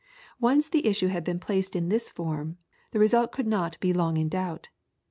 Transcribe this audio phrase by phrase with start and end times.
[0.49, 2.57] ]Once the issue had been placed in this form,
[2.89, 4.69] the result could not be long in doubt.